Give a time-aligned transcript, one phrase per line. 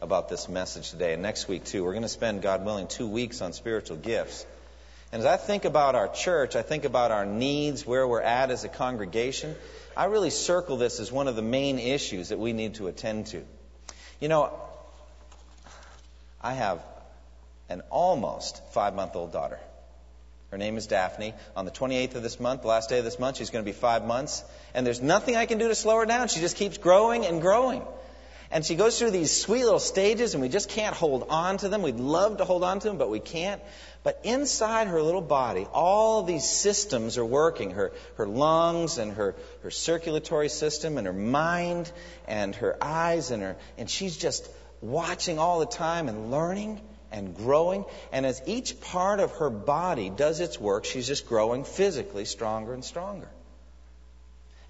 [0.00, 1.12] about this message today.
[1.12, 4.46] And next week, too, we're going to spend, God willing, two weeks on spiritual gifts.
[5.12, 8.50] And as I think about our church, I think about our needs, where we're at
[8.50, 9.56] as a congregation,
[9.96, 13.26] I really circle this as one of the main issues that we need to attend
[13.28, 13.42] to.
[14.20, 14.52] You know,
[16.40, 16.82] I have
[17.68, 19.58] an almost five month old daughter.
[20.50, 21.34] Her name is Daphne.
[21.54, 23.68] On the 28th of this month, the last day of this month, she's going to
[23.68, 24.42] be five months.
[24.74, 26.26] And there's nothing I can do to slow her down.
[26.28, 27.82] She just keeps growing and growing.
[28.52, 31.68] And she goes through these sweet little stages, and we just can't hold on to
[31.68, 31.82] them.
[31.82, 33.62] We'd love to hold on to them, but we can't.
[34.02, 39.36] But inside her little body, all these systems are working her, her lungs and her,
[39.62, 41.92] her circulatory system and her mind
[42.26, 46.80] and her eyes and her, and she's just watching all the time and learning
[47.12, 47.84] and growing.
[48.10, 52.72] And as each part of her body does its work, she's just growing physically stronger
[52.72, 53.28] and stronger.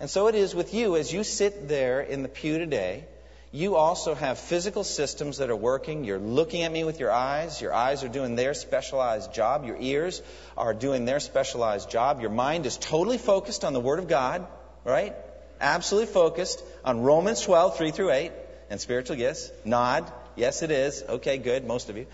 [0.01, 3.05] And so it is with you as you sit there in the pew today
[3.53, 6.05] you also have physical systems that are working.
[6.05, 7.61] You're looking at me with your eyes.
[7.61, 9.65] Your eyes are doing their specialized job.
[9.65, 10.23] Your ears
[10.57, 12.21] are doing their specialized job.
[12.21, 14.47] Your mind is totally focused on the Word of God,
[14.85, 15.17] right?
[15.61, 18.33] Absolutely focused on Romans 12, 3 through 8,
[18.71, 19.51] and spiritual gifts.
[19.65, 20.11] Nod.
[20.37, 21.03] Yes, it is.
[21.09, 21.67] Okay, good.
[21.67, 22.07] Most of you.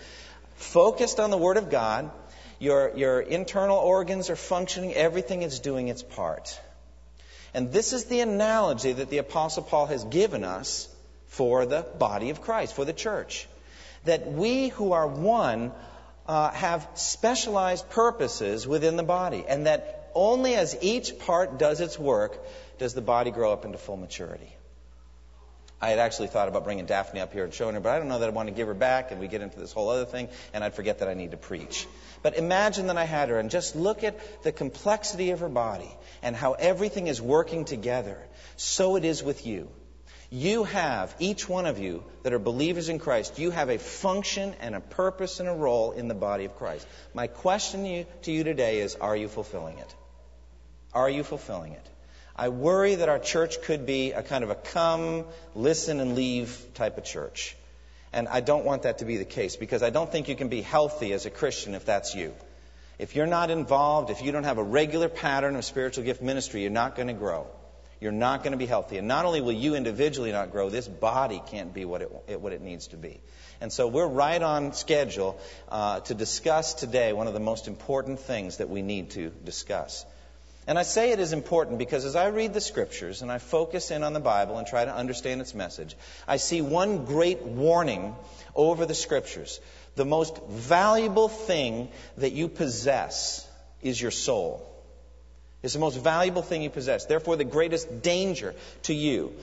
[0.55, 2.09] Focused on the Word of God.
[2.57, 4.95] Your, your internal organs are functioning.
[4.95, 6.59] Everything is doing its part.
[7.53, 10.89] And this is the analogy that the Apostle Paul has given us
[11.37, 13.47] for the body of Christ, for the church.
[14.05, 15.71] That we who are one
[16.27, 21.97] uh, have specialized purposes within the body, and that only as each part does its
[21.97, 22.37] work
[22.79, 24.53] does the body grow up into full maturity.
[25.79, 28.07] I had actually thought about bringing Daphne up here and showing her, but I don't
[28.07, 30.05] know that I want to give her back, and we get into this whole other
[30.05, 31.85] thing, and I'd forget that I need to preach.
[32.23, 35.91] But imagine that I had her, and just look at the complexity of her body
[36.23, 38.17] and how everything is working together.
[38.55, 39.69] So it is with you.
[40.29, 44.53] You have, each one of you that are believers in Christ, you have a function
[44.59, 46.85] and a purpose and a role in the body of Christ.
[47.13, 49.95] My question to you, to you today is are you fulfilling it?
[50.93, 51.89] Are you fulfilling it?
[52.35, 56.61] I worry that our church could be a kind of a come, listen, and leave
[56.73, 57.55] type of church.
[58.11, 60.49] And I don't want that to be the case because I don't think you can
[60.49, 62.33] be healthy as a Christian if that's you.
[62.99, 66.63] If you're not involved, if you don't have a regular pattern of spiritual gift ministry,
[66.63, 67.47] you're not going to grow
[67.99, 68.97] you're not going to be healthy.
[68.97, 72.53] And not only will you individually not grow, this body can't be what it, what
[72.53, 73.19] it needs to be.
[73.59, 78.19] And so we're right on schedule uh, to discuss today one of the most important
[78.19, 80.05] things that we need to discuss.
[80.67, 83.89] And I say it is important because as I read the scriptures and I focus
[83.89, 85.95] in on the Bible and try to understand its message,
[86.27, 88.15] I see one great warning
[88.53, 89.61] over the scriptures.
[89.95, 93.47] The most valuable thing that you possess
[93.81, 94.76] is your soul.
[95.63, 97.05] It's the most valuable thing you possess.
[97.05, 98.53] Therefore, the greatest danger
[98.83, 99.33] to you,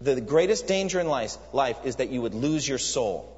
[0.00, 3.34] the greatest danger in life, life is that you would lose your soul.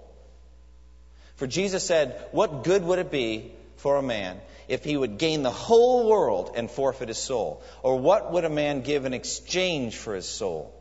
[1.37, 4.39] For Jesus said, What good would it be for a man
[4.69, 7.63] if he would gain the whole world and forfeit his soul?
[7.83, 10.73] Or what would a man give in exchange for his soul?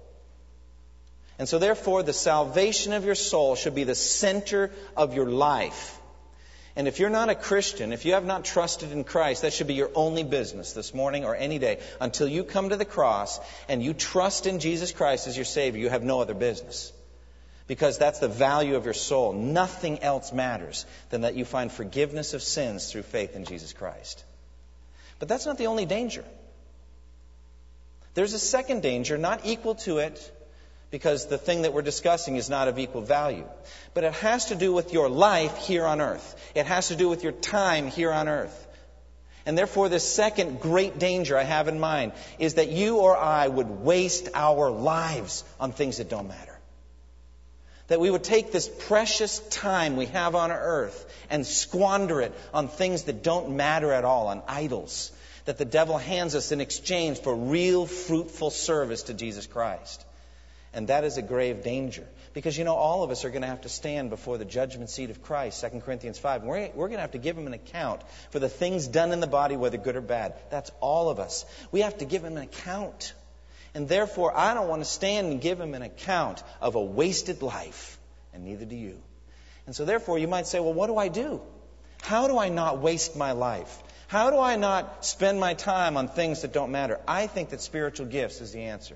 [1.40, 5.99] And so, therefore, the salvation of your soul should be the center of your life.
[6.80, 9.68] And if you're not a Christian, if you have not trusted in Christ, that should
[9.68, 11.82] be your only business this morning or any day.
[12.00, 15.82] Until you come to the cross and you trust in Jesus Christ as your Savior,
[15.82, 16.94] you have no other business.
[17.68, 19.34] Because that's the value of your soul.
[19.34, 24.24] Nothing else matters than that you find forgiveness of sins through faith in Jesus Christ.
[25.20, 26.24] But that's not the only danger.
[28.14, 30.32] There's a second danger, not equal to it,
[30.92, 33.46] because the thing that we're discussing is not of equal value.
[33.94, 36.52] But it has to do with your life here on earth.
[36.56, 38.68] It has to do with your time here on earth.
[39.46, 43.48] And therefore, the second great danger I have in mind is that you or I
[43.48, 46.58] would waste our lives on things that don't matter.
[47.88, 52.68] That we would take this precious time we have on earth and squander it on
[52.68, 55.12] things that don't matter at all, on idols
[55.46, 60.06] that the devil hands us in exchange for real fruitful service to Jesus Christ.
[60.74, 62.08] And that is a grave danger.
[62.34, 64.90] Because, you know, all of us are going to have to stand before the judgment
[64.90, 66.44] seat of Christ, 2 Corinthians 5.
[66.44, 69.20] We're, we're going to have to give him an account for the things done in
[69.20, 70.36] the body, whether good or bad.
[70.52, 71.46] That's all of us.
[71.72, 73.14] We have to give him an account.
[73.74, 77.42] And therefore, I don't want to stand and give him an account of a wasted
[77.42, 77.98] life.
[78.34, 79.02] And neither do you.
[79.66, 81.42] And so, therefore, you might say, well, what do I do?
[82.02, 83.84] How do I not waste my life?
[84.08, 87.00] How do I not spend my time on things that don't matter?
[87.08, 88.96] I think that spiritual gifts is the answer.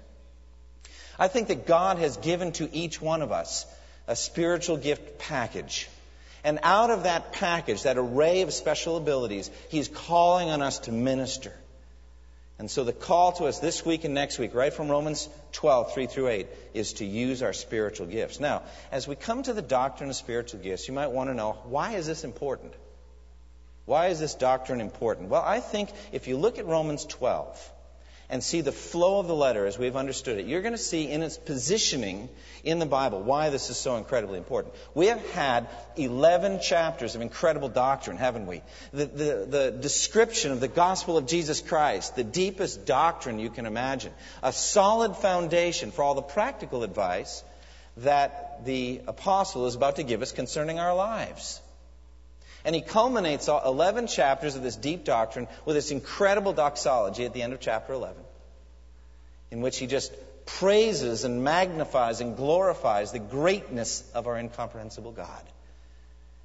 [1.24, 3.66] I think that God has given to each one of us
[4.08, 5.88] a spiritual gift package.
[6.44, 10.92] And out of that package, that array of special abilities, He's calling on us to
[10.92, 11.54] minister.
[12.60, 15.94] And so the call to us this week and next week, right from Romans 12,
[15.94, 18.42] 3 through 8, is to use our spiritual gifts.
[18.42, 21.54] Now, as we come to the doctrine of spiritual gifts, you might want to know
[21.64, 22.74] why is this important?
[23.86, 25.30] Why is this doctrine important?
[25.30, 27.72] Well, I think if you look at Romans 12,
[28.34, 31.08] and see the flow of the letter as we've understood it, you're going to see
[31.08, 32.28] in its positioning
[32.64, 34.74] in the Bible why this is so incredibly important.
[34.96, 38.64] We have had 11 chapters of incredible doctrine, haven't we?
[38.92, 43.68] The, the, the description of the gospel of Jesus Christ, the deepest doctrine you can
[43.68, 47.44] imagine, a solid foundation for all the practical advice
[47.98, 51.62] that the apostle is about to give us concerning our lives.
[52.66, 57.42] And he culminates 11 chapters of this deep doctrine with this incredible doxology at the
[57.42, 58.16] end of chapter 11,
[59.54, 60.12] in which he just
[60.48, 65.44] praises and magnifies and glorifies the greatness of our incomprehensible God.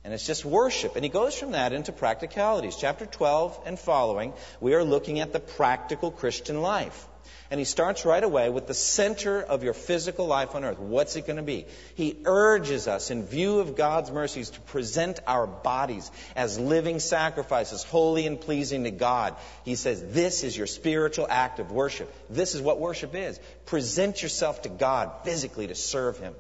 [0.05, 0.95] And it's just worship.
[0.95, 2.77] And he goes from that into practicalities.
[2.77, 7.09] Chapter 12 and following, we are looking at the practical Christian life.
[7.51, 10.79] And he starts right away with the center of your physical life on earth.
[10.79, 11.67] What's it going to be?
[11.95, 17.85] He urges us, in view of God's mercies, to present our bodies as living sacrifices,
[17.85, 19.35] holy and pleasing to God.
[19.65, 22.13] He says, This is your spiritual act of worship.
[22.29, 23.41] This is what worship is.
[23.67, 26.35] Present yourself to God physically to serve Him.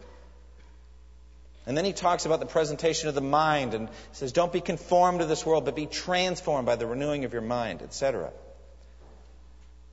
[1.69, 5.20] And then he talks about the presentation of the mind and says, Don't be conformed
[5.20, 8.32] to this world, but be transformed by the renewing of your mind, etc.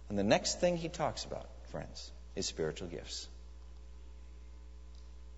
[0.10, 3.28] And the next thing he talks about, friends, is spiritual gifts.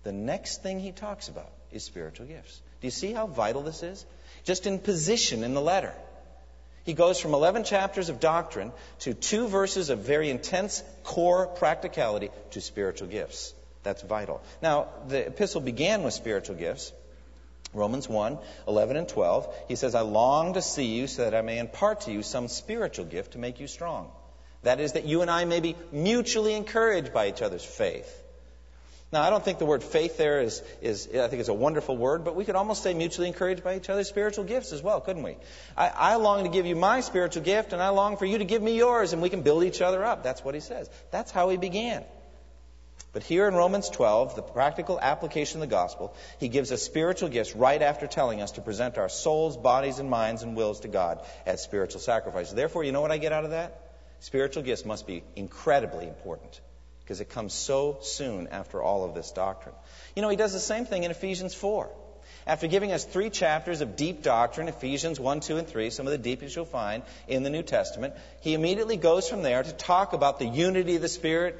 [0.02, 2.60] The next thing he talks about is spiritual gifts.
[2.80, 4.04] Do you see how vital this is?
[4.44, 5.92] Just in position in the letter.
[6.84, 12.30] He goes from 11 chapters of doctrine to two verses of very intense core practicality
[12.52, 13.52] to spiritual gifts.
[13.82, 14.40] That's vital.
[14.62, 16.92] Now, the epistle began with spiritual gifts.
[17.74, 19.54] Romans 1, 11 and 12.
[19.68, 22.48] He says, I long to see you so that I may impart to you some
[22.48, 24.10] spiritual gift to make you strong.
[24.62, 28.22] That is, that you and I may be mutually encouraged by each other's faith.
[29.10, 31.96] Now, I don't think the word faith there is, is I think it's a wonderful
[31.96, 35.00] word, but we could almost say mutually encouraged by each other's spiritual gifts as well,
[35.00, 35.36] couldn't we?
[35.78, 38.44] I, I long to give you my spiritual gift, and I long for you to
[38.44, 40.22] give me yours, and we can build each other up.
[40.22, 40.90] That's what he says.
[41.10, 42.04] That's how he began.
[43.14, 47.30] But here in Romans 12, the practical application of the gospel, he gives us spiritual
[47.30, 50.88] gifts right after telling us to present our souls, bodies, and minds and wills to
[50.88, 52.52] God as spiritual sacrifices.
[52.52, 53.87] Therefore, you know what I get out of that?
[54.20, 56.60] Spiritual gifts must be incredibly important
[57.00, 59.74] because it comes so soon after all of this doctrine.
[60.14, 61.88] You know, he does the same thing in Ephesians 4.
[62.46, 66.12] After giving us three chapters of deep doctrine, Ephesians 1, 2, and 3, some of
[66.12, 70.12] the deepest you'll find in the New Testament, he immediately goes from there to talk
[70.12, 71.56] about the unity of the Spirit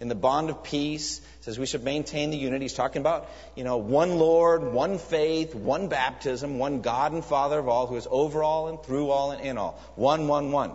[0.00, 1.20] in the bond of peace.
[1.40, 2.64] Says we should maintain the unity.
[2.64, 7.58] He's talking about, you know, one Lord, one faith, one baptism, one God and Father
[7.58, 9.80] of all, who is over all and through all and in all.
[9.94, 10.72] One, one, one.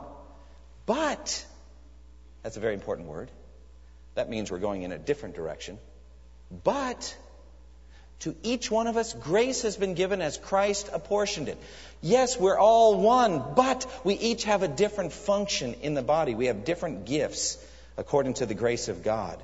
[0.89, 1.45] But,
[2.41, 3.29] that's a very important word.
[4.15, 5.77] That means we're going in a different direction.
[6.63, 7.15] But,
[8.21, 11.59] to each one of us, grace has been given as Christ apportioned it.
[12.01, 16.33] Yes, we're all one, but we each have a different function in the body.
[16.33, 17.63] We have different gifts
[17.95, 19.39] according to the grace of God.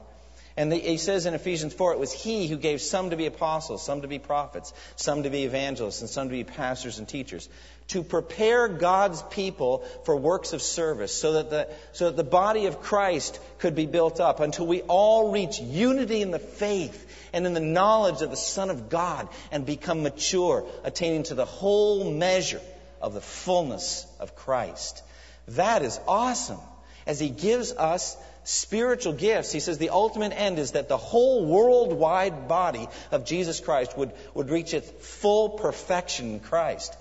[0.58, 3.26] And the, he says in Ephesians 4, it was he who gave some to be
[3.26, 7.08] apostles, some to be prophets, some to be evangelists, and some to be pastors and
[7.08, 7.50] teachers
[7.88, 12.66] to prepare God's people for works of service so that the, so that the body
[12.66, 17.46] of Christ could be built up until we all reach unity in the faith and
[17.46, 22.12] in the knowledge of the Son of God and become mature, attaining to the whole
[22.12, 22.62] measure
[23.02, 25.04] of the fullness of Christ.
[25.50, 26.60] That is awesome.
[27.06, 31.46] As He gives us spiritual gifts, He says the ultimate end is that the whole
[31.46, 36.96] worldwide body of Jesus Christ would, would reach its full perfection in Christ.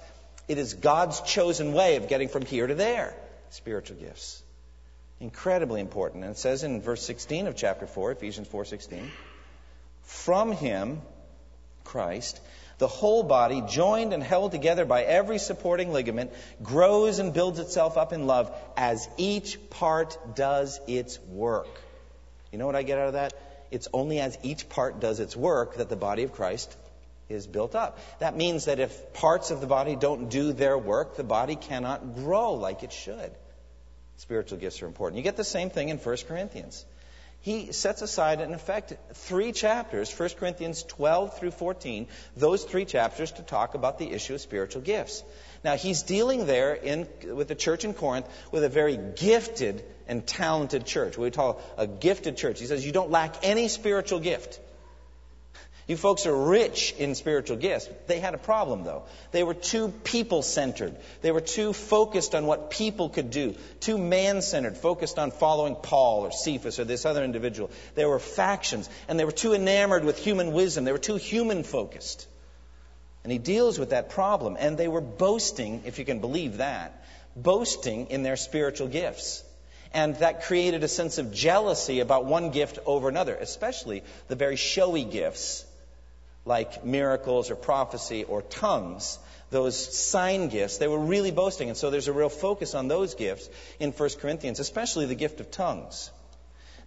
[0.47, 3.15] It is God's chosen way of getting from here to there.
[3.51, 4.43] Spiritual gifts.
[5.21, 6.25] Incredibly important.
[6.25, 9.09] And it says in verse 16 of chapter 4, Ephesians 4:16,
[10.03, 11.01] from him,
[11.83, 12.41] Christ,
[12.79, 17.97] the whole body, joined and held together by every supporting ligament, grows and builds itself
[17.97, 21.69] up in love as each part does its work.
[22.53, 23.33] You know what I get out of that?
[23.71, 26.77] It's only as each part does its work that the body of Christ
[27.29, 27.99] is built up.
[28.21, 32.15] That means that if parts of the body don't do their work, the body cannot
[32.15, 33.33] grow like it should.
[34.19, 35.17] Spiritual gifts are important.
[35.17, 36.85] You get the same thing in 1 Corinthians.
[37.45, 42.07] He sets aside, in effect, three chapters, 1 Corinthians 12 through 14,
[42.39, 45.23] those three chapters to talk about the issue of spiritual gifts.
[45.63, 50.27] Now, he's dealing there in, with the church in Corinth with a very gifted and
[50.27, 52.61] talented church, we call a gifted church.
[52.61, 54.59] He says, You don't lack any spiritual gift.
[55.87, 57.91] You folks are rich in spiritual gifts.
[58.07, 59.03] They had a problem, though.
[59.33, 60.97] They were too people centered.
[61.21, 65.75] They were too focused on what people could do, too man centered, focused on following
[65.75, 67.71] Paul or Cephas or this other individual.
[67.97, 70.85] They were factions, and they were too enamored with human wisdom.
[70.85, 72.27] They were too human focused.
[73.23, 74.57] And he deals with that problem.
[74.59, 77.05] And they were boasting, if you can believe that,
[77.37, 79.45] boasting in their spiritual gifts.
[79.93, 84.57] And that created a sense of jealousy about one gift over another, especially the very
[84.57, 85.67] showy gifts
[86.45, 89.19] like miracles or prophecy or tongues,
[89.51, 91.69] those sign gifts, they were really boasting.
[91.69, 93.49] And so there's a real focus on those gifts
[93.79, 96.11] in 1 Corinthians, especially the gift of tongues.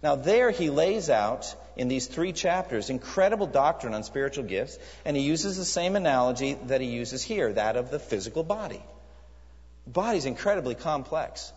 [0.00, 5.16] Now, there he lays out in these three chapters incredible doctrine on spiritual gifts, and
[5.16, 8.82] he uses the same analogy that he uses here, that of the physical body.
[9.86, 11.52] The body's incredibly complex.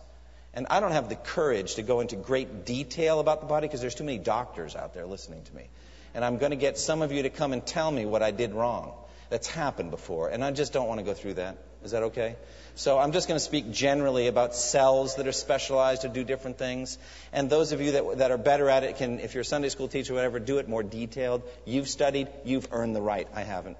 [0.54, 3.80] And I don't have the courage to go into great detail about the body because
[3.80, 5.68] there's too many doctors out there listening to me
[6.14, 8.30] and I'm going to get some of you to come and tell me what I
[8.30, 8.92] did wrong.
[9.30, 11.56] That's happened before, and I just don't want to go through that.
[11.84, 12.36] Is that okay?
[12.74, 16.58] So I'm just going to speak generally about cells that are specialized to do different
[16.58, 16.96] things.
[17.32, 19.68] And those of you that, that are better at it can, if you're a Sunday
[19.68, 21.42] school teacher or whatever, do it more detailed.
[21.64, 23.26] You've studied, you've earned the right.
[23.34, 23.76] I haven't.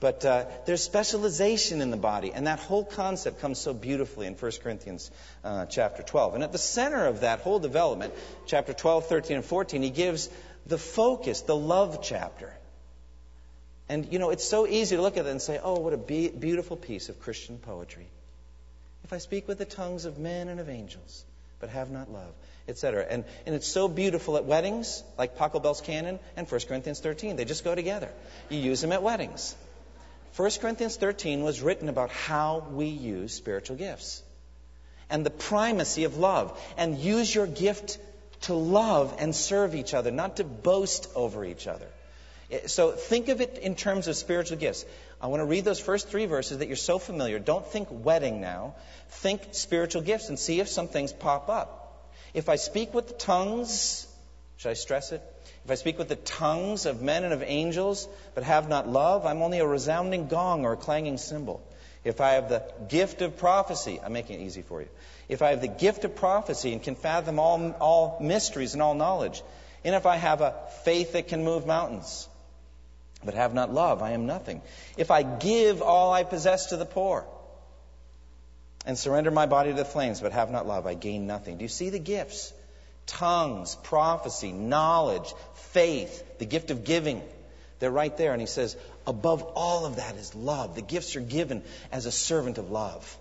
[0.00, 4.34] But uh, there's specialization in the body, and that whole concept comes so beautifully in
[4.34, 5.10] 1 Corinthians
[5.44, 6.34] uh, chapter 12.
[6.34, 8.14] And at the center of that whole development,
[8.46, 10.30] chapter 12, 13, and 14, he gives
[10.70, 12.52] the focus, the love chapter.
[13.88, 15.98] And, you know, it's so easy to look at it and say, oh, what a
[15.98, 18.06] be- beautiful piece of Christian poetry.
[19.04, 21.24] If I speak with the tongues of men and of angels,
[21.58, 22.32] but have not love,
[22.68, 23.04] etc.
[23.08, 27.34] And, and it's so beautiful at weddings, like Pachelbel's canon and 1 Corinthians 13.
[27.34, 28.10] They just go together.
[28.48, 29.56] You use them at weddings.
[30.36, 34.22] 1 Corinthians 13 was written about how we use spiritual gifts
[35.10, 36.58] and the primacy of love.
[36.76, 37.98] And use your gift
[38.42, 41.86] to love and serve each other, not to boast over each other.
[42.66, 44.84] So think of it in terms of spiritual gifts.
[45.20, 47.38] I want to read those first three verses that you're so familiar.
[47.38, 48.74] Don't think wedding now.
[49.08, 52.10] Think spiritual gifts and see if some things pop up.
[52.34, 54.06] If I speak with the tongues,
[54.56, 55.22] should I stress it?
[55.64, 59.26] If I speak with the tongues of men and of angels, but have not love,
[59.26, 61.62] I'm only a resounding gong or a clanging cymbal.
[62.02, 64.88] If I have the gift of prophecy, I'm making it easy for you
[65.30, 68.94] if I have the gift of prophecy and can fathom all, all mysteries and all
[68.94, 69.42] knowledge,
[69.84, 72.28] and if I have a faith that can move mountains,
[73.24, 74.60] but have not love, I am nothing.
[74.96, 77.26] If I give all I possess to the poor,
[78.84, 81.58] and surrender my body to the flames, but have not love, I gain nothing.
[81.58, 82.52] Do you see the gifts?
[83.06, 87.22] Tongues, prophecy, knowledge, faith, the gift of giving.
[87.78, 88.32] They're right there.
[88.32, 90.74] And he says, above all of that is love.
[90.74, 93.18] The gifts are given as a servant of love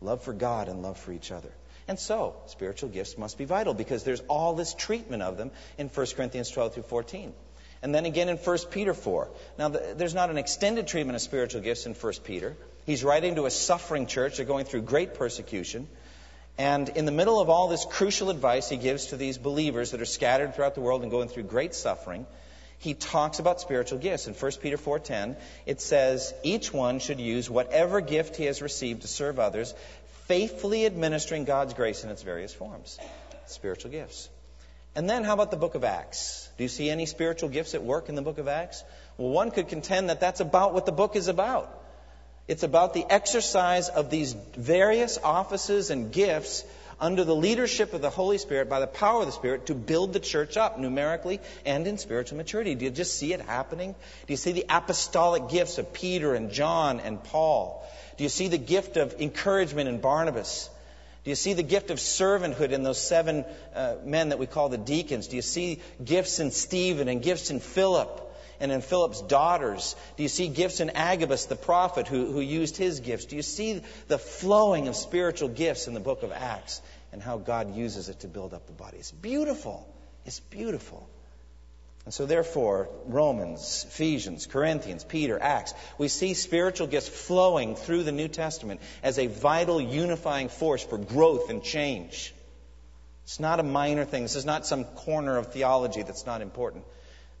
[0.00, 1.50] love for God and love for each other.
[1.88, 5.88] And so, spiritual gifts must be vital because there's all this treatment of them in
[5.88, 7.32] 1 Corinthians 12 through 14.
[7.82, 9.28] And then again in 1 Peter 4.
[9.58, 12.56] Now, there's not an extended treatment of spiritual gifts in 1 Peter.
[12.86, 14.36] He's writing to a suffering church.
[14.36, 15.88] They're going through great persecution.
[16.58, 20.02] And in the middle of all this crucial advice he gives to these believers that
[20.02, 22.26] are scattered throughout the world and going through great suffering,
[22.80, 24.26] he talks about spiritual gifts.
[24.26, 29.02] In 1 Peter 4:10, it says, "Each one should use whatever gift he has received
[29.02, 29.74] to serve others,
[30.26, 32.98] faithfully administering God's grace in its various forms."
[33.46, 34.30] Spiritual gifts.
[34.94, 36.48] And then how about the book of Acts?
[36.56, 38.82] Do you see any spiritual gifts at work in the book of Acts?
[39.18, 41.68] Well, one could contend that that's about what the book is about.
[42.48, 46.64] It's about the exercise of these various offices and gifts
[47.00, 50.12] under the leadership of the Holy Spirit, by the power of the Spirit, to build
[50.12, 52.74] the church up numerically and in spiritual maturity.
[52.74, 53.94] Do you just see it happening?
[54.26, 57.86] Do you see the apostolic gifts of Peter and John and Paul?
[58.16, 60.68] Do you see the gift of encouragement in Barnabas?
[61.24, 64.68] Do you see the gift of servanthood in those seven uh, men that we call
[64.68, 65.28] the deacons?
[65.28, 68.29] Do you see gifts in Stephen and gifts in Philip?
[68.60, 69.96] And in Philip's daughters?
[70.16, 73.24] Do you see gifts in Agabus, the prophet, who, who used his gifts?
[73.24, 76.80] Do you see the flowing of spiritual gifts in the book of Acts
[77.12, 78.98] and how God uses it to build up the body?
[78.98, 79.88] It's beautiful.
[80.24, 81.08] It's beautiful.
[82.04, 88.12] And so, therefore, Romans, Ephesians, Corinthians, Peter, Acts, we see spiritual gifts flowing through the
[88.12, 92.34] New Testament as a vital unifying force for growth and change.
[93.24, 94.22] It's not a minor thing.
[94.22, 96.84] This is not some corner of theology that's not important.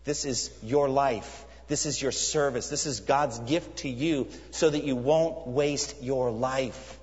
[0.04, 1.44] This is your life.
[1.68, 2.68] This is your service.
[2.68, 6.98] This is God's gift to you so that you won't waste your life,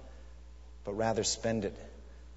[0.83, 1.75] but rather spend it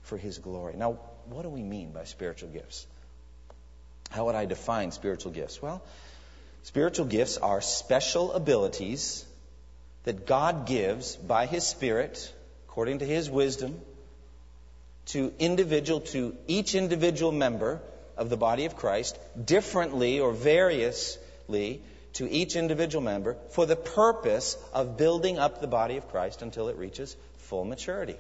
[0.02, 0.74] for His glory.
[0.76, 2.86] Now, what do we mean by spiritual gifts?
[4.10, 5.60] How would I define spiritual gifts?
[5.62, 5.82] Well,
[6.62, 9.24] spiritual gifts are special abilities
[10.04, 12.32] that God gives by His Spirit,
[12.68, 13.80] according to His wisdom,
[15.06, 17.80] to individual to each individual member
[18.20, 24.56] of the body of Christ, differently or variously to each individual member, for the purpose
[24.72, 28.16] of building up the body of Christ until it reaches full maturity.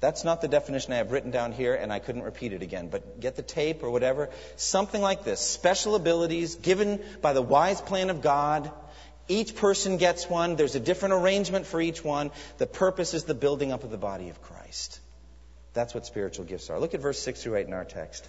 [0.00, 2.88] That's not the definition I have written down here, and I couldn't repeat it again.
[2.88, 4.30] But get the tape or whatever.
[4.54, 8.70] Something like this special abilities given by the wise plan of God.
[9.26, 10.54] Each person gets one.
[10.54, 12.30] There's a different arrangement for each one.
[12.58, 15.00] The purpose is the building up of the body of Christ.
[15.74, 16.78] That's what spiritual gifts are.
[16.78, 18.26] Look at verse 6 through 8 in our text.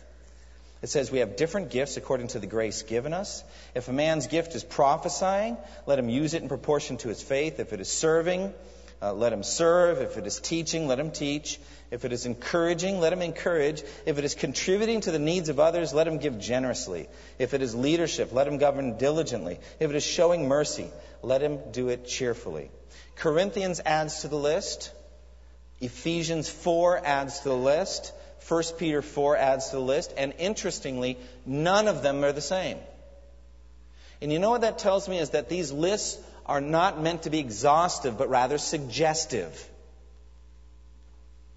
[0.82, 3.44] It says, We have different gifts according to the grace given us.
[3.76, 7.60] If a man's gift is prophesying, let him use it in proportion to his faith.
[7.60, 8.54] If it is serving,
[9.02, 10.00] uh, let him serve.
[10.00, 11.60] If it is teaching, let him teach.
[11.92, 13.84] If it is encouraging, let him encourage.
[14.06, 17.10] If it is contributing to the needs of others, let him give generously.
[17.38, 19.60] If it is leadership, let him govern diligently.
[19.80, 20.90] If it is showing mercy,
[21.22, 22.72] let him do it cheerfully.
[23.16, 24.92] Corinthians adds to the list.
[25.82, 28.14] Ephesians 4 adds to the list.
[28.48, 30.14] 1 Peter 4 adds to the list.
[30.18, 32.78] And interestingly, none of them are the same.
[34.22, 37.30] And you know what that tells me is that these lists are not meant to
[37.30, 39.70] be exhaustive, but rather suggestive.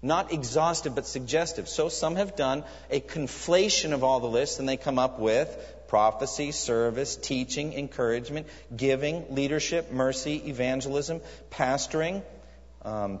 [0.01, 1.67] Not exhaustive, but suggestive.
[1.67, 5.49] So some have done a conflation of all the lists, and they come up with
[5.87, 12.23] prophecy, service, teaching, encouragement, giving, leadership, mercy, evangelism, pastoring,
[12.83, 13.19] um,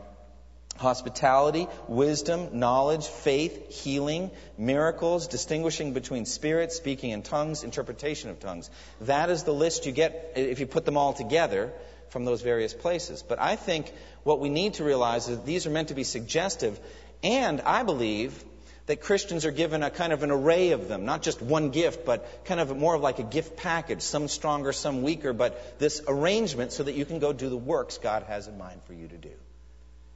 [0.77, 8.69] hospitality, wisdom, knowledge, faith, healing, miracles, distinguishing between spirits, speaking in tongues, interpretation of tongues.
[9.01, 11.71] That is the list you get if you put them all together
[12.09, 13.23] from those various places.
[13.23, 13.91] But I think
[14.23, 16.79] what we need to realize is that these are meant to be suggestive,
[17.23, 18.43] and I believe
[18.85, 22.05] that Christians are given a kind of an array of them, not just one gift,
[22.05, 26.01] but kind of more of like a gift package, some stronger, some weaker, but this
[26.07, 29.07] arrangement so that you can go do the works God has in mind for you
[29.07, 29.31] to do.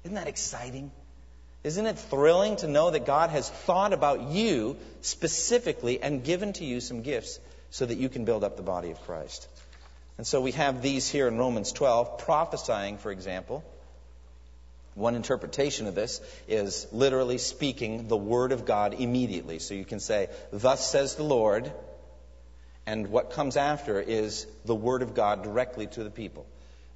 [0.07, 0.89] Isn't that exciting?
[1.65, 6.63] Isn't it thrilling to know that God has thought about you specifically and given to
[6.63, 7.41] you some gifts
[7.71, 9.49] so that you can build up the body of Christ?
[10.17, 13.65] And so we have these here in Romans 12, prophesying, for example.
[14.95, 19.59] One interpretation of this is literally speaking the word of God immediately.
[19.59, 21.69] So you can say, Thus says the Lord,
[22.85, 26.45] and what comes after is the word of God directly to the people.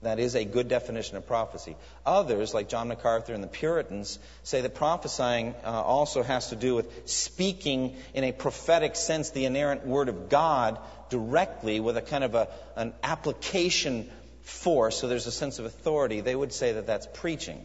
[0.02, 1.76] That is a good definition of prophecy.
[2.06, 6.74] Others, like John MacArthur and the Puritans, say that prophesying uh, also has to do
[6.74, 12.24] with speaking in a prophetic sense the inerrant word of God directly with a kind
[12.24, 14.10] of a, an application
[14.42, 16.22] force, so there's a sense of authority.
[16.22, 17.64] They would say that that's preaching.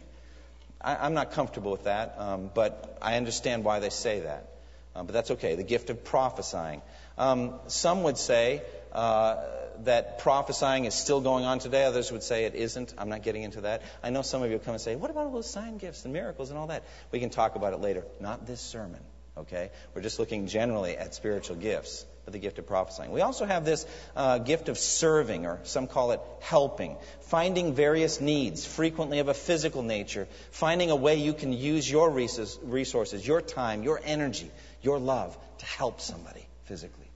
[0.79, 4.47] I, am not comfortable with that, um, but I understand why they say that.
[4.95, 5.55] Uh, but that's okay.
[5.55, 6.81] The gift of prophesying.
[7.17, 8.61] Um, some would say
[8.93, 9.43] uh,
[9.85, 11.85] that prophesying is still going on today.
[11.85, 12.93] Others would say it isn't.
[12.97, 13.81] I'm not getting into that.
[14.03, 16.03] I know some of you will come and say, What about all those sign gifts
[16.03, 16.83] and miracles and all that?
[17.11, 18.05] We can talk about it later.
[18.19, 19.01] Not this sermon,
[19.37, 19.71] okay?
[19.93, 23.11] We're just looking generally at spiritual gifts, but the gift of prophesying.
[23.11, 23.85] We also have this
[24.15, 29.33] uh, gift of serving, or some call it helping, finding various needs, frequently of a
[29.33, 34.99] physical nature, finding a way you can use your resources, your time, your energy, your
[34.99, 37.09] love to help somebody physically,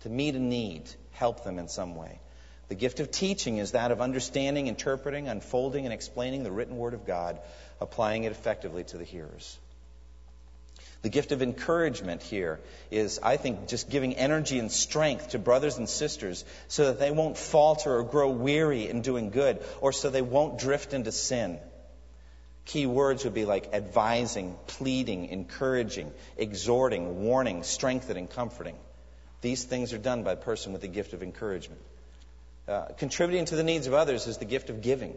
[0.00, 2.20] to meet a need help them in some way.
[2.68, 6.94] The gift of teaching is that of understanding, interpreting, unfolding, and explaining the written word
[6.94, 7.38] of God,
[7.80, 9.58] applying it effectively to the hearers.
[11.02, 15.76] The gift of encouragement here is, I think, just giving energy and strength to brothers
[15.76, 20.08] and sisters so that they won't falter or grow weary in doing good, or so
[20.08, 21.58] they won't drift into sin.
[22.64, 28.76] Key words would be like advising, pleading, encouraging, exhorting, warning, strengthening, comforting.
[29.44, 31.82] These things are done by a person with the gift of encouragement.
[32.66, 35.14] Uh, contributing to the needs of others is the gift of giving,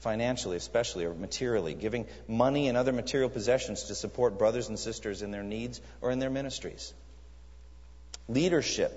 [0.00, 5.22] financially, especially, or materially, giving money and other material possessions to support brothers and sisters
[5.22, 6.92] in their needs or in their ministries.
[8.28, 8.92] Leadership,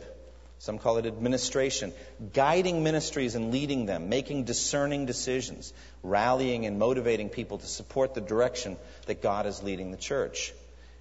[0.60, 1.94] some call it administration,
[2.34, 5.72] guiding ministries and leading them, making discerning decisions,
[6.04, 10.52] rallying and motivating people to support the direction that God is leading the church.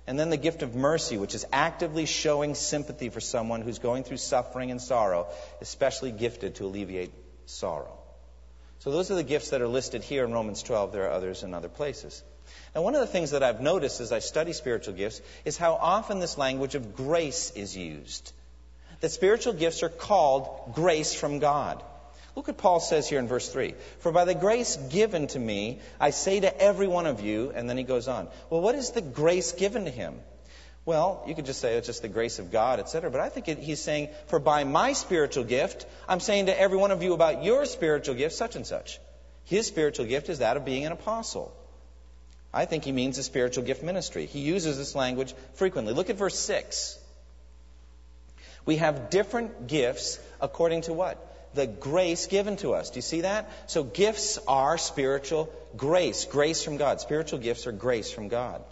[0.07, 4.05] And then the gift of mercy, which is actively showing sympathy for someone who's going
[4.05, 5.27] through suffering and sorrow,
[5.61, 7.13] especially gifted to alleviate
[7.47, 7.99] sorrow.
[8.79, 10.93] So those are the gifts that are listed here in Romans 12.
[10.93, 12.23] There are others in other places.
[12.75, 15.75] Now, one of the things that I've noticed as I study spiritual gifts is how
[15.75, 18.33] often this language of grace is used.
[19.01, 21.83] That spiritual gifts are called grace from God.
[22.37, 23.75] Look what Paul says here in verse 3.
[24.01, 27.69] For by the grace given to me, I say to every one of you, and
[27.69, 28.29] then he goes on.
[28.51, 30.21] Well, what is the grace given to him?
[30.85, 33.11] Well, you could just say it's just the grace of God, etc.
[33.11, 36.77] But I think it, he's saying, for by my spiritual gift, I'm saying to every
[36.77, 39.01] one of you about your spiritual gift, such and such.
[39.45, 41.57] His spiritual gift is that of being an apostle.
[42.53, 44.27] I think he means a spiritual gift ministry.
[44.27, 45.95] He uses this language frequently.
[45.95, 46.99] Look at verse 6.
[48.67, 51.33] We have different gifts according to what?
[51.57, 52.91] The grace given to us.
[52.91, 53.51] Do you see that?
[53.67, 57.01] So gifts are spiritual grace, grace from God.
[57.01, 58.63] Spiritual gifts are grace from God.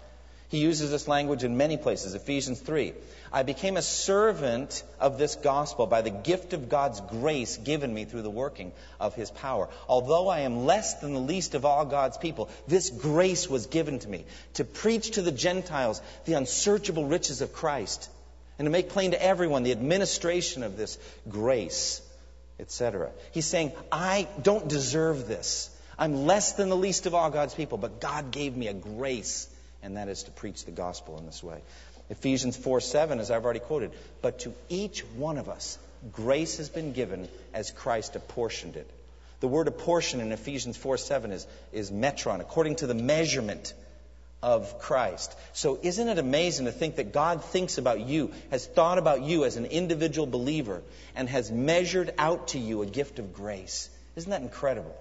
[0.51, 2.15] He uses this language in many places.
[2.15, 2.93] Ephesians 3.
[3.33, 8.05] I became a servant of this gospel by the gift of God's grace given me
[8.05, 8.71] through the working
[9.01, 9.69] of his power.
[9.89, 13.99] Although I am less than the least of all God's people, this grace was given
[13.99, 18.09] to me to preach to the Gentiles the unsearchable riches of Christ
[18.59, 22.01] and to make plain to everyone the administration of this grace,
[22.59, 23.11] etc.
[23.33, 25.71] He's saying, I don't deserve this.
[25.99, 29.49] I'm less than the least of all God's people, but God gave me a grace
[29.85, 31.61] and that is to preach the gospel in this way.
[32.11, 35.79] Ephesians 4 7, as I've already quoted, but to each one of us,
[36.13, 38.91] grace has been given as Christ apportioned it.
[39.41, 43.75] The word apportion in Ephesians 4 7 is, is metron, according to the measurement
[44.45, 45.35] of Christ.
[45.55, 49.47] So isn't it amazing to think that God thinks about you, has thought about you
[49.47, 50.83] as an individual believer,
[51.17, 53.89] and has measured out to you a gift of grace?
[54.17, 54.95] Isn't that incredible?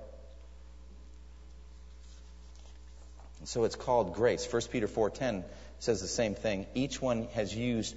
[3.39, 4.47] And so it's called grace.
[4.49, 5.43] 1 Peter 4:10
[5.79, 6.65] says the same thing.
[6.73, 7.95] Each one has used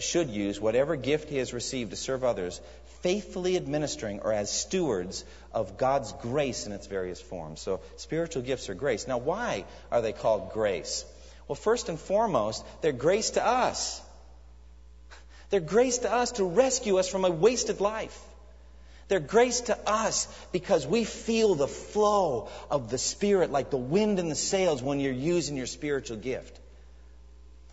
[0.00, 2.60] should use whatever gift he has received to serve others,
[3.02, 7.60] faithfully administering or as stewards of God's grace in its various forms.
[7.60, 9.08] So spiritual gifts are grace.
[9.08, 11.04] Now why are they called grace?
[11.48, 14.00] Well, first and foremost, they're grace to us.
[15.50, 18.16] They're grace to us to rescue us from a wasted life.
[19.08, 24.20] They're grace to us because we feel the flow of the Spirit like the wind
[24.20, 26.60] in the sails when you're using your spiritual gift.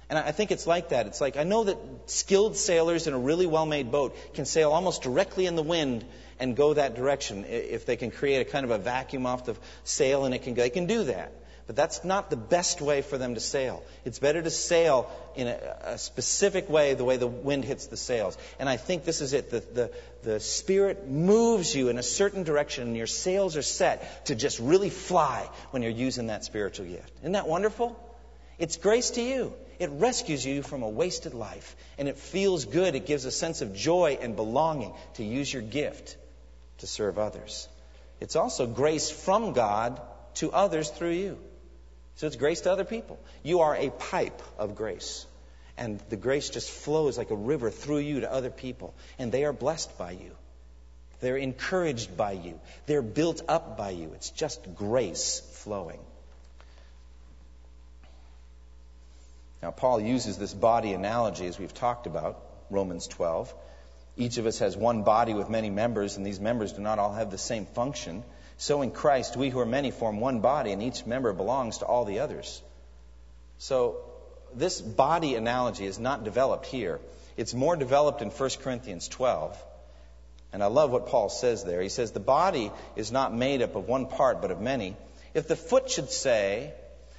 [0.09, 1.05] And I think it's like that.
[1.07, 4.71] It's like, I know that skilled sailors in a really well made boat can sail
[4.71, 6.05] almost directly in the wind
[6.39, 9.55] and go that direction if they can create a kind of a vacuum off the
[9.83, 10.61] sail and it can go.
[10.61, 11.33] They can do that.
[11.65, 13.83] But that's not the best way for them to sail.
[14.05, 17.97] It's better to sail in a, a, specific way, the way the wind hits the
[17.97, 18.37] sails.
[18.57, 19.51] And I think this is it.
[19.51, 19.91] The, the,
[20.23, 24.59] the Spirit moves you in a certain direction, and your sails are set to just
[24.59, 27.11] really fly when you're using that spiritual gift.
[27.19, 28.01] Isn't that wonderful?
[28.57, 29.53] It's grace to you.
[29.79, 31.75] It rescues you from a wasted life.
[31.97, 32.95] And it feels good.
[32.95, 36.17] It gives a sense of joy and belonging to use your gift
[36.79, 37.67] to serve others.
[38.19, 40.01] It's also grace from God
[40.35, 41.37] to others through you.
[42.15, 43.19] So it's grace to other people.
[43.43, 45.25] You are a pipe of grace.
[45.77, 48.95] And the grace just flows like a river through you to other people.
[49.19, 50.31] And they are blessed by you.
[51.19, 52.59] They're encouraged by you.
[52.87, 54.11] They're built up by you.
[54.15, 55.99] It's just grace flowing.
[59.61, 62.39] Now, Paul uses this body analogy as we've talked about,
[62.69, 63.53] Romans 12.
[64.15, 67.13] Each of us has one body with many members, and these members do not all
[67.13, 68.23] have the same function.
[68.57, 71.85] So in Christ, we who are many form one body, and each member belongs to
[71.85, 72.61] all the others.
[73.59, 73.97] So
[74.55, 76.99] this body analogy is not developed here.
[77.35, 79.63] It's more developed in 1 Corinthians 12.
[80.53, 81.81] And I love what Paul says there.
[81.81, 84.95] He says, The body is not made up of one part, but of many.
[85.33, 86.73] If the foot should say,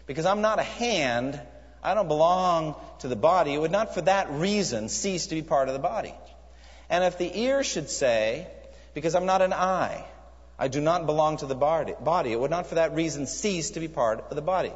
[0.07, 1.41] Because I'm not a hand,
[1.83, 5.43] I don't belong to the body, it would not for that reason cease to be
[5.43, 6.15] part of the body.
[6.91, 8.47] And if the ear should say,
[8.95, 10.05] Because I'm not an eye,
[10.59, 12.33] I do not belong to the body.
[12.33, 14.73] It would not for that reason cease to be part of the body.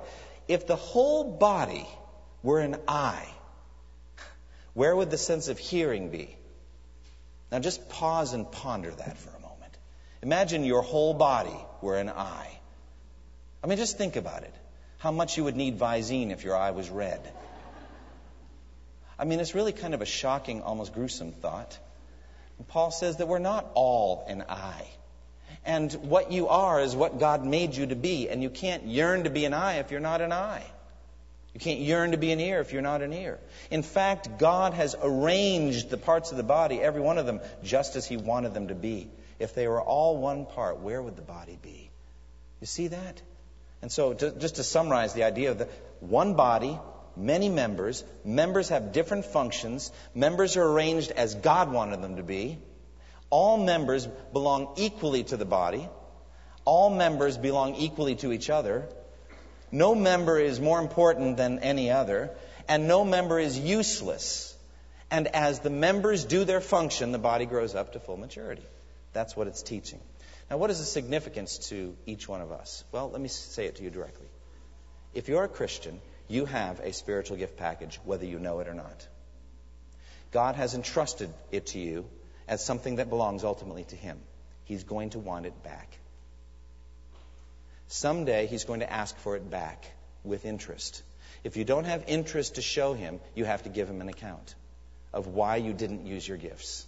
[0.46, 1.86] If the whole body
[2.42, 3.28] were an eye,
[4.74, 6.36] where would the sense of hearing be?
[7.50, 9.76] Now just pause and ponder that for a moment.
[10.22, 12.58] Imagine your whole body were an eye.
[13.62, 14.54] I mean, just think about it.
[15.02, 17.20] How much you would need Visine if your eye was red.
[19.18, 21.76] I mean, it's really kind of a shocking, almost gruesome thought.
[22.58, 24.86] And Paul says that we're not all an eye.
[25.64, 28.28] And what you are is what God made you to be.
[28.28, 30.64] And you can't yearn to be an eye if you're not an eye.
[31.52, 33.40] You can't yearn to be an ear if you're not an ear.
[33.72, 37.96] In fact, God has arranged the parts of the body, every one of them, just
[37.96, 39.10] as He wanted them to be.
[39.40, 41.90] If they were all one part, where would the body be?
[42.60, 43.20] You see that?
[43.82, 45.68] And so, just to summarize the idea of the
[46.00, 46.78] one body,
[47.16, 52.58] many members, members have different functions, members are arranged as God wanted them to be.
[53.28, 55.88] All members belong equally to the body.
[56.64, 58.88] All members belong equally to each other.
[59.72, 62.30] No member is more important than any other,
[62.68, 64.54] and no member is useless.
[65.10, 68.64] And as the members do their function, the body grows up to full maturity.
[69.12, 70.00] That's what it's teaching.
[70.52, 72.84] Now, what is the significance to each one of us?
[72.92, 74.26] Well, let me say it to you directly.
[75.14, 78.74] If you're a Christian, You have a spiritual gift package, whether you know it or
[78.74, 79.08] not.
[80.30, 82.04] God has entrusted it to you
[82.46, 84.18] as something that belongs ultimately to Him.
[84.64, 85.96] He's going to want it back.
[87.88, 89.90] Someday, He's going to ask for it back
[90.22, 91.02] with interest.
[91.44, 94.54] If you don't have interest to show Him, you have to give Him an account
[95.14, 96.86] of why you didn't use your gifts.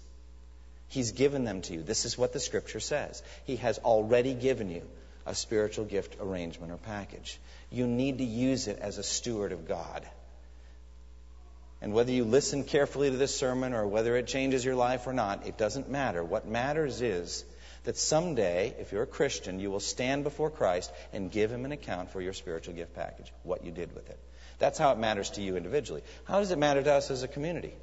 [0.95, 1.83] He's given them to you.
[1.83, 3.21] This is what the Scripture says.
[3.47, 4.83] He has already given you
[5.27, 7.41] a spiritual gift arrangement or package.
[7.69, 10.07] You need to use it as a steward of God.
[11.83, 15.13] And whether you listen carefully to this sermon or whether it changes your life or
[15.13, 16.23] not, it doesn't matter.
[16.23, 17.45] What matters is
[17.83, 21.73] that someday, if you're a Christian, you will stand before Christ and give him an
[21.73, 24.19] account for your spiritual gift package, what you did with it.
[24.61, 26.05] That's how it matters to you individually.
[26.23, 27.75] How does it matter to us as a community?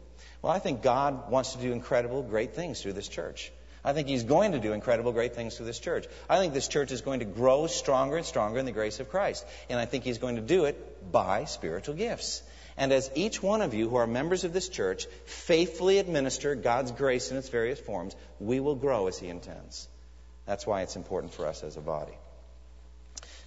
[0.41, 3.51] Well, I think God wants to do incredible, great things through this church.
[3.83, 6.05] I think He's going to do incredible, great things through this church.
[6.29, 9.09] I think this church is going to grow stronger and stronger in the grace of
[9.09, 9.45] Christ.
[9.69, 12.43] And I think He's going to do it by spiritual gifts.
[12.77, 16.91] And as each one of you who are members of this church faithfully administer God's
[16.91, 19.87] grace in its various forms, we will grow as He intends.
[20.45, 22.17] That's why it's important for us as a body.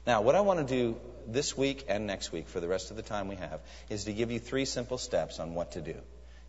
[0.06, 2.96] Now, what I want to do this week and next week for the rest of
[2.96, 5.96] the time we have is to give you three simple steps on what to do.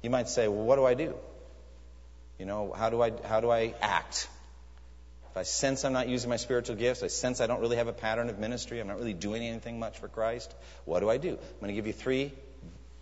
[0.06, 1.16] You might say, well, what do I do?
[2.38, 4.28] You know, how do I, how do I act?
[5.32, 7.88] If I sense I'm not using my spiritual gifts, I sense I don't really have
[7.88, 10.54] a pattern of ministry, I'm not really doing anything much for Christ,
[10.86, 11.30] what do I do?
[11.32, 12.34] I'm going to give you three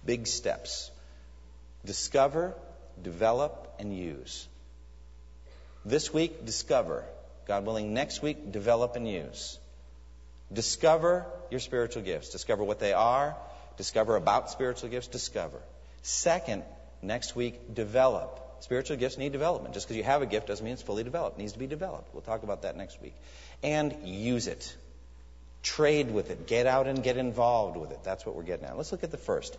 [0.06, 0.92] big steps
[1.84, 2.56] discover,
[3.02, 4.48] develop, and use.
[5.84, 7.04] This week, discover.
[7.50, 9.60] God willing, next week, develop and use.
[10.54, 12.30] Discover your spiritual gifts.
[12.30, 13.36] Discover what they are.
[13.76, 15.08] Discover about spiritual gifts.
[15.08, 15.60] Discover.
[16.04, 16.64] Second,
[17.04, 18.40] next week, develop.
[18.62, 19.74] Spiritual gifts need development.
[19.74, 21.38] Just because you have a gift doesn't mean it's fully developed.
[21.38, 22.14] It needs to be developed.
[22.14, 23.14] We'll talk about that next week.
[23.62, 24.76] And use it.
[25.62, 26.48] Trade with it.
[26.48, 28.04] Get out and get involved with it.
[28.04, 28.78] That's what we're getting at.
[28.78, 29.58] Let's look at the first.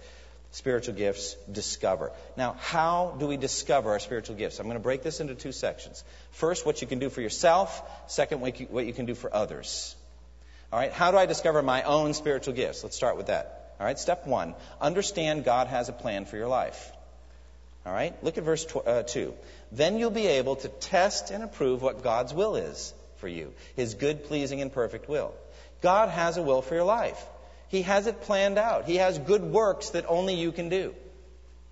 [0.52, 2.12] Spiritual gifts, discover.
[2.36, 4.60] Now, how do we discover our spiritual gifts?
[4.60, 6.04] I'm going to break this into two sections.
[6.30, 7.82] First, what you can do for yourself.
[8.06, 9.96] Second, what you can do for others.
[10.72, 12.82] All right, how do I discover my own spiritual gifts?
[12.82, 13.74] Let's start with that.
[13.80, 16.92] All right, step one understand God has a plan for your life.
[17.86, 18.14] All right?
[18.24, 19.34] Look at verse tw- uh, 2.
[19.72, 23.94] Then you'll be able to test and approve what God's will is for you, his
[23.94, 25.34] good, pleasing, and perfect will.
[25.82, 27.22] God has a will for your life.
[27.68, 28.84] He has it planned out.
[28.86, 30.94] He has good works that only you can do.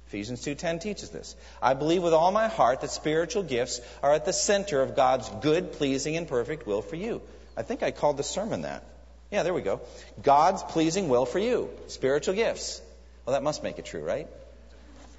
[0.09, 1.35] Ephesians 2:10 teaches this.
[1.63, 5.31] I believe with all my heart that spiritual gifts are at the center of God's
[5.41, 7.23] good, pleasing, and perfect will for you.
[7.57, 8.85] I think I called the sermon that.
[9.31, 9.81] Yeah, there we go.
[10.23, 11.71] God's pleasing will for you.
[11.87, 12.83] Spiritual gifts.
[13.25, 14.29] Well, that must make it true, right?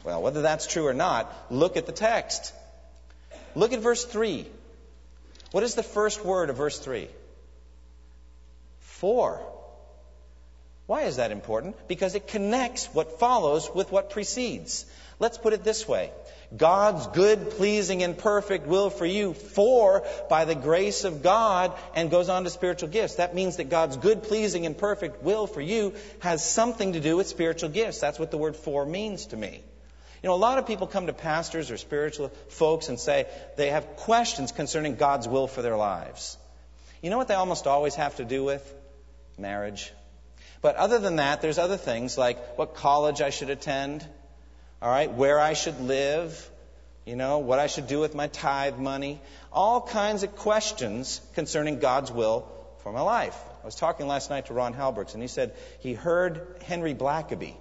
[0.04, 2.54] Well, whether that's true or not, look at the text.
[3.56, 4.46] Look at verse 3.
[5.52, 7.08] What is the first word of verse 3?
[8.80, 9.42] For.
[10.86, 11.76] Why is that important?
[11.88, 14.86] Because it connects what follows with what precedes.
[15.20, 16.12] Let's put it this way
[16.56, 22.12] God's good, pleasing, and perfect will for you, for by the grace of God, and
[22.12, 23.16] goes on to spiritual gifts.
[23.16, 27.16] That means that God's good, pleasing, and perfect will for you has something to do
[27.16, 28.00] with spiritual gifts.
[28.00, 29.62] That's what the word for means to me.
[30.24, 33.72] You know, a lot of people come to pastors or spiritual folks and say they
[33.72, 36.38] have questions concerning God's will for their lives.
[37.02, 38.74] You know what they almost always have to do with?
[39.38, 39.92] Marriage.
[40.62, 44.08] But other than that, there's other things like what college I should attend,
[44.82, 46.50] all right, where I should live,
[47.06, 49.20] you know, what I should do with my tithe money,
[49.52, 52.48] all kinds of questions concerning God's will
[52.82, 53.38] for my life.
[53.62, 57.56] I was talking last night to Ron Halbergs, and he said he heard Henry Blackaby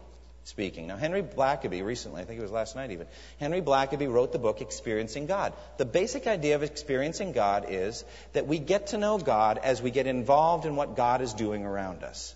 [0.44, 0.86] speaking.
[0.86, 3.06] Now, Henry Blackaby, recently, I think it was last night even,
[3.38, 5.52] Henry Blackaby wrote the book Experiencing God.
[5.78, 9.90] The basic idea of experiencing God is that we get to know God as we
[9.90, 12.34] get involved in what God is doing around us.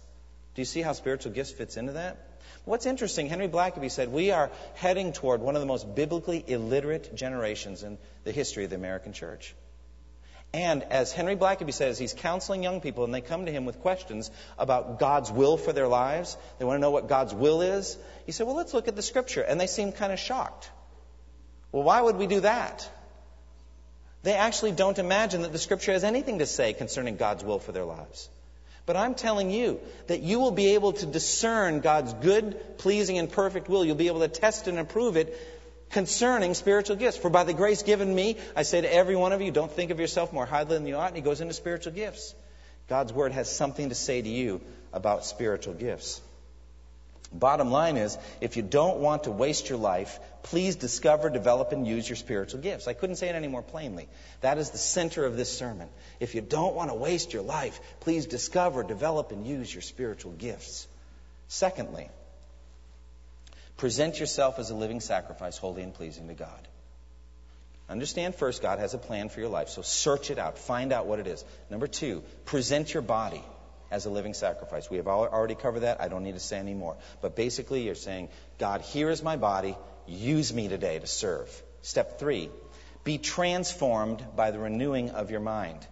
[0.54, 2.16] Do you see how spiritual gifts fits into that?
[2.64, 7.14] What's interesting, Henry Blackaby said, we are heading toward one of the most biblically illiterate
[7.14, 9.54] generations in the history of the American church.
[10.54, 13.80] And as Henry Blackaby says, he's counseling young people and they come to him with
[13.80, 16.36] questions about God's will for their lives.
[16.58, 17.98] They want to know what God's will is.
[18.24, 19.42] He said, well, let's look at the scripture.
[19.42, 20.70] And they seem kind of shocked.
[21.72, 22.88] Well, why would we do that?
[24.22, 27.72] They actually don't imagine that the scripture has anything to say concerning God's will for
[27.72, 28.28] their lives.
[28.86, 33.30] But I'm telling you that you will be able to discern God's good, pleasing, and
[33.30, 33.84] perfect will.
[33.84, 35.36] You'll be able to test and approve it
[35.96, 37.16] concerning spiritual gifts.
[37.16, 39.90] For by the grace given me, I say to every one of you, don't think
[39.90, 41.06] of yourself more highly than you ought.
[41.06, 42.34] And he goes into spiritual gifts.
[42.86, 44.60] God's word has something to say to you
[44.92, 46.20] about spiritual gifts.
[47.32, 51.86] Bottom line is, if you don't want to waste your life, please discover, develop, and
[51.86, 52.86] use your spiritual gifts.
[52.86, 54.06] I couldn't say it any more plainly.
[54.42, 55.88] That is the center of this sermon.
[56.20, 60.32] If you don't want to waste your life, please discover, develop, and use your spiritual
[60.32, 60.86] gifts.
[61.48, 62.10] Secondly,
[63.76, 66.68] present yourself as a living sacrifice, holy and pleasing to God.
[67.88, 70.58] Understand first, God has a plan for your life, so search it out.
[70.58, 71.44] Find out what it is.
[71.70, 73.42] Number two, present your body
[73.90, 74.90] as a living sacrifice.
[74.90, 76.00] We have already covered that.
[76.00, 76.96] I don't need to say any more.
[77.20, 79.76] But basically, you're saying, God, here is my body.
[80.06, 81.48] Use me today to serve.
[81.82, 82.50] Step three,
[83.04, 85.86] be transformed by the renewing of your mind.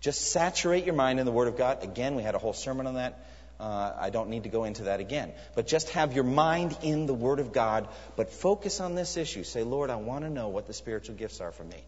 [0.00, 1.82] Just saturate your mind in the Word of God.
[1.82, 3.27] Again, we had a whole sermon on that.
[3.60, 5.32] Uh, I don't need to go into that again.
[5.54, 9.42] But just have your mind in the Word of God, but focus on this issue.
[9.44, 11.82] Say, Lord, I want to know what the spiritual gifts are for me.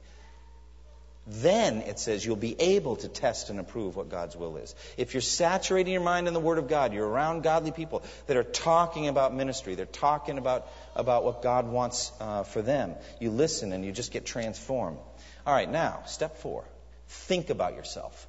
[1.27, 4.75] Then it says you'll be able to test and approve what God's will is.
[4.97, 8.37] If you're saturating your mind in the Word of God, you're around godly people that
[8.37, 12.95] are talking about ministry, they're talking about, about what God wants uh, for them.
[13.21, 14.99] You listen and you just get transformed.
[15.47, 16.65] All right, now, step four
[17.11, 18.27] think about yourself.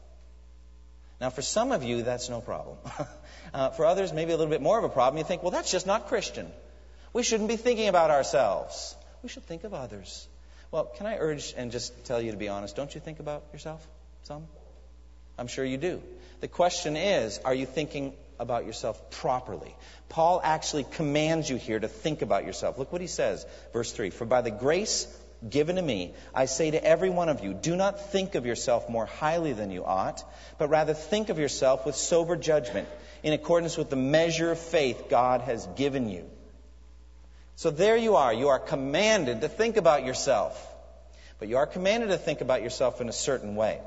[1.21, 2.77] Now, for some of you, that's no problem.
[3.53, 5.19] uh, for others, maybe a little bit more of a problem.
[5.19, 6.51] You think, well, that's just not Christian.
[7.13, 8.95] We shouldn't be thinking about ourselves.
[9.21, 10.27] We should think of others.
[10.71, 12.75] Well, can I urge and just tell you to be honest?
[12.75, 13.87] Don't you think about yourself?
[14.23, 14.47] Some?
[15.37, 16.01] I'm sure you do.
[16.39, 19.75] The question is, are you thinking about yourself properly?
[20.09, 22.79] Paul actually commands you here to think about yourself.
[22.79, 25.05] Look what he says, verse 3 For by the grace
[25.49, 28.89] given to me, I say to every one of you, do not think of yourself
[28.89, 30.23] more highly than you ought,
[30.57, 32.87] but rather think of yourself with sober judgment,
[33.23, 36.29] in accordance with the measure of faith God has given you.
[37.55, 38.33] So there you are.
[38.33, 40.67] You are commanded to think about yourself.
[41.39, 43.79] But you are commanded to think about yourself in a certain way.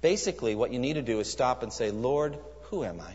[0.00, 3.14] Basically, what you need to do is stop and say, Lord, who am I?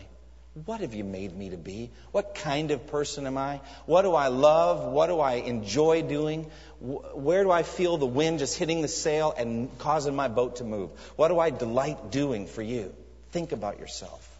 [0.64, 1.90] What have you made me to be?
[2.12, 3.60] What kind of person am I?
[3.84, 4.90] What do I love?
[4.90, 6.50] What do I enjoy doing?
[6.80, 10.64] Where do I feel the wind just hitting the sail and causing my boat to
[10.64, 10.92] move?
[11.16, 12.94] What do I delight doing for you?
[13.32, 14.32] Think about yourself.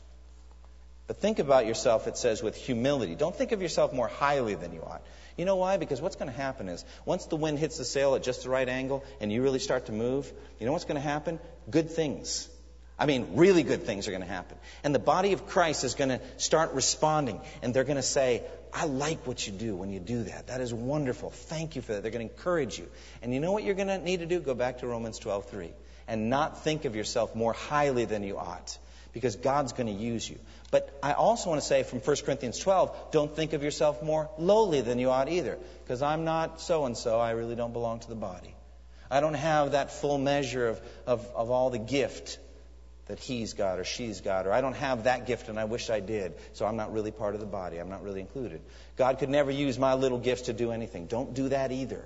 [1.07, 3.15] But think about yourself, it says, with humility.
[3.15, 5.03] Don't think of yourself more highly than you ought.
[5.37, 5.77] You know why?
[5.77, 8.49] Because what's going to happen is once the wind hits the sail at just the
[8.49, 11.39] right angle and you really start to move, you know what's going to happen?
[11.69, 12.49] Good things
[12.99, 14.57] I mean, really good things are going to happen.
[14.83, 17.41] And the body of Christ is going to start responding.
[17.63, 20.47] And they're going to say, I like what you do when you do that.
[20.47, 21.31] That is wonderful.
[21.31, 22.03] Thank you for that.
[22.03, 22.89] They're going to encourage you.
[23.23, 24.41] And you know what you're going to need to do?
[24.41, 25.73] Go back to Romans 12:3
[26.09, 28.79] and not think of yourself more highly than you ought
[29.13, 30.39] because God's going to use you.
[30.71, 34.31] But I also want to say from 1 Corinthians 12, don't think of yourself more
[34.39, 37.19] lowly than you ought either because I'm not so and so.
[37.19, 38.55] I really don't belong to the body.
[39.11, 42.39] I don't have that full measure of, of, of all the gift
[43.07, 45.91] that he's got or she's got, or I don't have that gift and I wish
[45.91, 47.79] I did, so I'm not really part of the body.
[47.79, 48.61] I'm not really included.
[48.97, 51.07] God could never use my little gifts to do anything.
[51.07, 52.05] Don't do that either.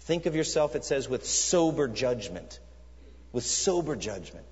[0.00, 2.58] Think of yourself, it says, with sober judgment.
[3.32, 4.46] With sober judgment.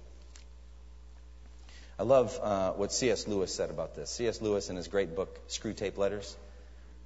[1.98, 3.28] I love uh, what C.S.
[3.28, 4.10] Lewis said about this.
[4.10, 4.40] C.S.
[4.40, 6.34] Lewis, in his great book, Screwtape Letters,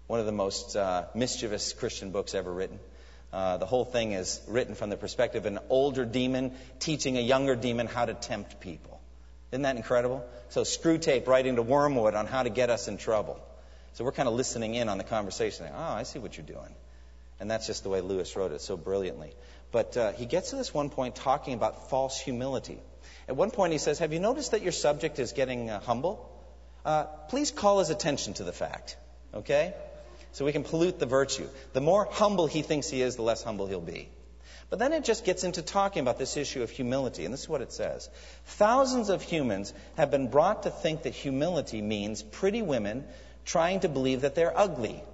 [0.06, 2.78] one of the most uh, mischievous Christian books ever written.
[3.34, 7.20] Uh, the whole thing is written from the perspective of an older demon teaching a
[7.20, 9.00] younger demon how to tempt people.
[9.50, 10.24] Isn't that incredible?
[10.50, 13.40] So Screwtape writing to Wormwood on how to get us in trouble.
[13.94, 15.66] So we're kind of listening in on the conversation.
[15.68, 16.76] Oh, I see what you're doing.
[17.40, 19.32] And that's just the way Lewis wrote it so brilliantly.
[19.72, 22.78] But uh, he gets to this one point talking about false humility.
[23.26, 26.30] At one point he says, Have you noticed that your subject is getting uh, humble?
[26.84, 28.96] Uh, please call his attention to the fact.
[29.34, 29.74] Okay?
[30.34, 31.46] So we can pollute the virtue.
[31.74, 34.08] The more humble he thinks he is, the less humble he'll be.
[34.68, 37.48] But then it just gets into talking about this issue of humility, and this is
[37.48, 38.10] what it says.
[38.46, 43.04] Thousands of humans have been brought to think that humility means pretty women
[43.44, 45.04] trying to believe that they're ugly,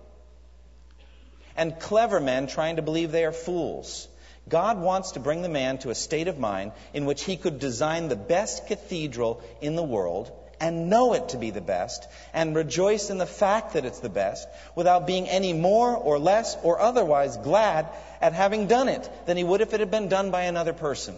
[1.54, 4.08] and clever men trying to believe they are fools.
[4.48, 7.58] God wants to bring the man to a state of mind in which he could
[7.58, 12.54] design the best cathedral in the world and know it to be the best and
[12.54, 14.46] rejoice in the fact that it's the best
[14.76, 17.86] without being any more or less or otherwise glad
[18.20, 21.14] at having done it than he would if it had been done by another person.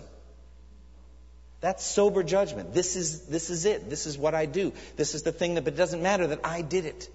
[1.61, 2.75] That's sober judgment.
[2.75, 3.89] This is, this is it.
[3.89, 4.73] This is what I do.
[4.97, 7.09] This is the thing that, but it doesn't matter that I did it.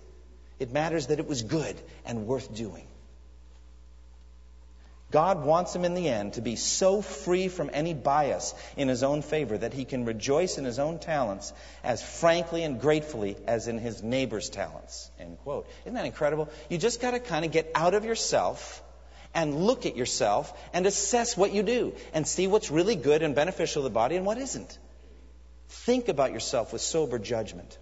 [0.60, 2.88] It matters that it was good and worth doing.
[5.10, 9.04] God wants him in the end to be so free from any bias in his
[9.04, 13.70] own favor that he can rejoice in his own talents as frankly and gratefully as
[13.70, 15.10] in his neighbor's talents.
[15.18, 15.68] End quote.
[15.84, 16.50] Isn't that incredible?
[16.70, 18.84] You just got to kind of get out of yourself
[19.34, 23.34] and look at yourself and assess what you do and see what's really good and
[23.34, 24.78] beneficial to the body and what isn't.
[25.70, 27.78] Think about yourself with sober judgment.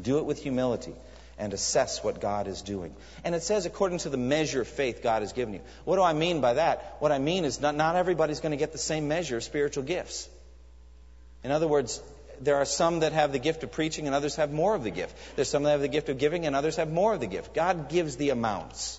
[0.00, 0.94] Do it with humility
[1.38, 2.94] and assess what God is doing.
[3.24, 5.60] And it says, according to the measure of faith God has given you.
[5.84, 6.96] What do I mean by that?
[7.00, 9.84] What I mean is not, not everybody's going to get the same measure of spiritual
[9.84, 10.28] gifts.
[11.44, 12.02] In other words,
[12.40, 14.90] there are some that have the gift of preaching and others have more of the
[14.90, 15.16] gift.
[15.36, 17.54] There's some that have the gift of giving and others have more of the gift.
[17.54, 18.98] God gives the amounts.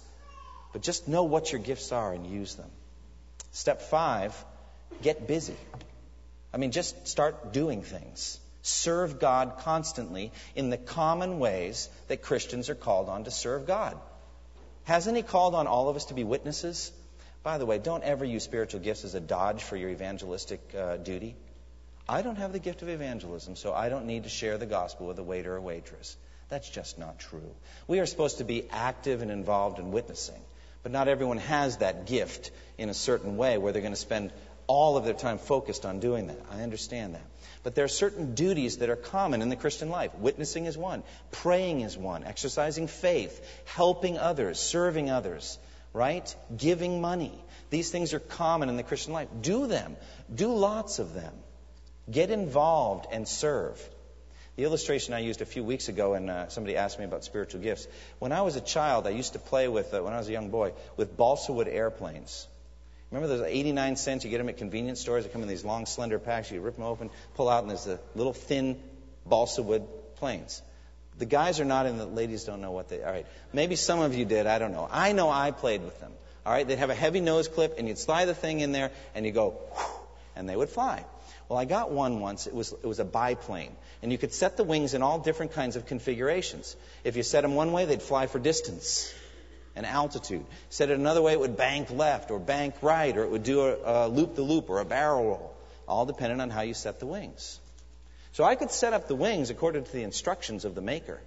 [0.73, 2.69] But just know what your gifts are and use them.
[3.51, 4.35] Step five,
[5.01, 5.55] get busy.
[6.53, 8.39] I mean, just start doing things.
[8.67, 13.97] Serve God constantly in the common ways that Christians are called on to serve God.
[14.83, 16.91] Hasn't He called on all of us to be witnesses?
[17.43, 20.97] By the way, don't ever use spiritual gifts as a dodge for your evangelistic uh,
[20.97, 21.37] duty.
[22.09, 25.07] I don't have the gift of evangelism, so I don't need to share the gospel
[25.07, 26.17] with a waiter or waitress.
[26.49, 27.55] That's just not true.
[27.87, 30.41] We are supposed to be active and involved in witnessing,
[30.83, 34.33] but not everyone has that gift in a certain way where they're going to spend
[34.67, 36.39] all of their time focused on doing that.
[36.51, 37.25] I understand that.
[37.63, 40.13] But there are certain duties that are common in the Christian life.
[40.15, 45.57] Witnessing is one, praying is one, exercising faith, helping others, serving others,
[45.93, 46.35] right?
[46.55, 47.33] Giving money.
[47.69, 49.27] These things are common in the Christian life.
[49.41, 49.97] Do them.
[50.33, 51.33] Do lots of them.
[52.09, 53.81] Get involved and serve.
[54.55, 57.61] The illustration I used a few weeks ago, and uh, somebody asked me about spiritual
[57.61, 57.87] gifts.
[58.17, 60.31] When I was a child, I used to play with, uh, when I was a
[60.31, 62.47] young boy, with balsa wood airplanes.
[63.11, 64.25] Remember those 89 cents?
[64.25, 65.23] You get them at convenience stores.
[65.23, 66.51] They come in these long, slender packs.
[66.51, 68.79] You rip them open, pull out, and there's the little thin
[69.25, 69.87] balsa wood
[70.17, 70.61] planes.
[71.17, 73.25] The guys are not in the ladies don't know what they all right.
[73.51, 74.87] Maybe some of you did, I don't know.
[74.91, 76.11] I know I played with them.
[76.45, 78.91] All right, they'd have a heavy nose clip and you'd slide the thing in there
[79.15, 79.59] and you go
[80.35, 81.03] and they would fly.
[81.49, 82.45] Well, I got one once.
[82.45, 83.75] It was, it was a biplane.
[84.03, 86.75] And you could set the wings in all different kinds of configurations.
[87.03, 89.13] If you set them one way, they'd fly for distance
[89.77, 90.45] and altitude.
[90.69, 93.61] Said it another way, it would bank left or bank right, or it would do
[93.61, 95.55] a, loop the loop or a barrel roll,
[95.87, 97.59] all depending on how you set the wings.
[98.33, 101.21] So I could set up the wings according to the instructions of the maker.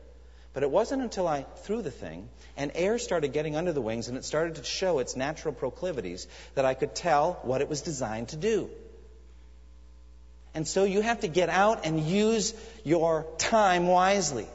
[0.52, 4.08] But it wasn't until I threw the thing and air started getting under the wings
[4.08, 6.26] and it started to show its natural proclivities
[6.56, 8.68] that I could tell what it was designed to do.
[10.52, 14.48] And so you have to get out and use your time wisely.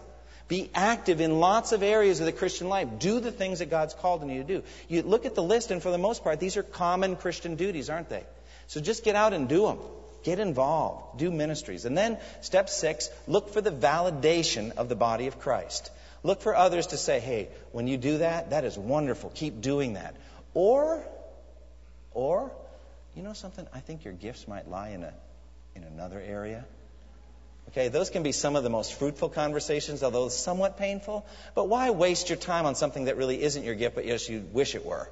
[0.48, 2.88] Be active in lots of areas of the Christian life.
[3.00, 4.64] Do the things that God's called on you to do.
[4.88, 7.90] You look at the list, and for the most part, these are common Christian duties,
[7.90, 8.24] aren't they?
[8.68, 9.80] So just get out and do them.
[10.24, 11.20] Get involved.
[11.20, 11.86] Do ministries.
[11.86, 15.92] And then, step six, look for the validation of the body of Christ.
[16.24, 19.32] Look for others to say, hey, when you do that, that is wonderful.
[19.34, 20.16] Keep doing that.
[20.54, 21.04] Or,
[22.14, 22.52] or,
[23.16, 23.68] you know something?
[23.74, 25.14] I think your gifts might lie in, a,
[25.76, 26.66] in another area.
[27.76, 31.26] Okay, those can be some of the most fruitful conversations, although somewhat painful.
[31.56, 34.48] But why waste your time on something that really isn't your gift, but yes, you
[34.54, 35.10] wish it were?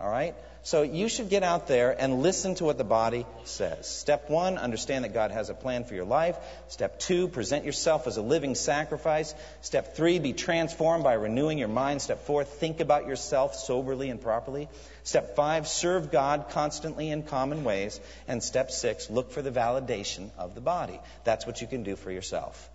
[0.00, 0.34] All right?
[0.62, 3.88] So you should get out there and listen to what the body says.
[3.88, 6.36] Step one, understand that God has a plan for your life.
[6.68, 9.34] Step two, present yourself as a living sacrifice.
[9.62, 12.02] Step three, be transformed by renewing your mind.
[12.02, 14.68] Step four, think about yourself soberly and properly.
[15.04, 17.98] Step five, serve God constantly in common ways.
[18.28, 21.00] And step six, look for the validation of the body.
[21.24, 22.70] That's what you can do for yourself.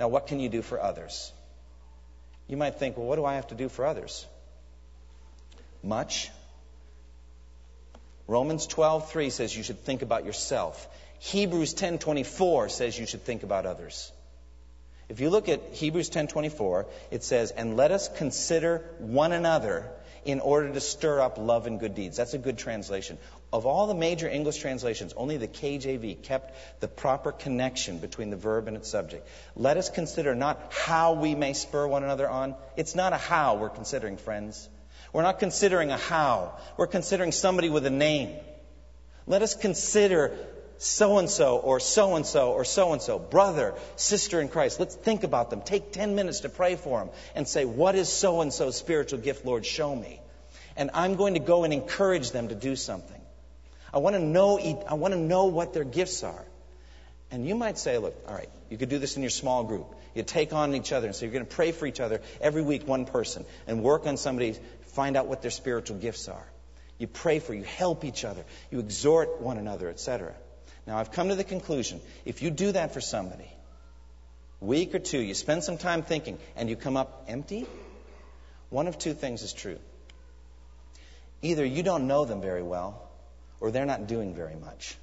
[0.00, 1.32] Now, what can you do for others?
[2.48, 4.26] You might think, well, what do I have to do for others?
[5.82, 6.30] Much.
[8.30, 10.88] Romans 12:3 says you should think about yourself.
[11.18, 14.12] Hebrews 10:24 says you should think about others.
[15.08, 19.90] If you look at Hebrews 10:24, it says, "And let us consider one another
[20.24, 23.18] in order to stir up love and good deeds." That's a good translation.
[23.52, 28.36] Of all the major English translations, only the KJV kept the proper connection between the
[28.36, 29.26] verb and its subject.
[29.56, 32.54] Let us consider not how we may spur one another on.
[32.76, 34.68] It's not a how we're considering, friends.
[35.12, 36.56] We're not considering a how.
[36.76, 38.36] We're considering somebody with a name.
[39.26, 40.36] Let us consider
[40.78, 44.80] so and so or so and so or so and so, brother, sister in Christ.
[44.80, 45.60] Let's think about them.
[45.60, 49.18] Take 10 minutes to pray for them and say, What is so and so's spiritual
[49.18, 49.66] gift, Lord?
[49.66, 50.20] Show me.
[50.76, 53.20] And I'm going to go and encourage them to do something.
[53.92, 56.44] I want to know, I want to know what their gifts are.
[57.30, 59.94] And you might say, Look, all right, you could do this in your small group.
[60.14, 62.62] You take on each other and say, You're going to pray for each other every
[62.62, 64.58] week, one person, and work on somebody's
[64.90, 66.46] Find out what their spiritual gifts are.
[66.98, 70.34] You pray for, you help each other, you exhort one another, etc.
[70.86, 73.50] Now, I've come to the conclusion if you do that for somebody,
[74.60, 77.66] week or two, you spend some time thinking, and you come up empty,
[78.68, 79.78] one of two things is true.
[81.42, 83.08] Either you don't know them very well,
[83.60, 84.96] or they're not doing very much.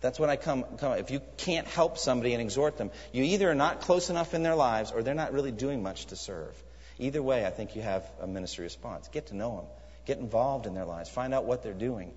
[0.00, 0.92] That's when I come, come.
[0.98, 4.42] If you can't help somebody and exhort them, you either are not close enough in
[4.42, 6.54] their lives, or they're not really doing much to serve.
[6.98, 9.08] Either way, I think you have a ministry response.
[9.08, 9.64] Get to know them,
[10.06, 12.12] get involved in their lives, find out what they're doing.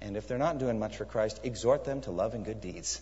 [0.00, 3.00] And if they're not doing much for Christ, exhort them to love and good deeds.